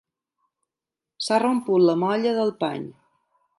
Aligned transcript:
S'ha 1.27 1.37
romput 1.45 1.85
la 1.91 1.97
molla 2.07 2.35
del 2.41 2.53
pany. 2.65 2.91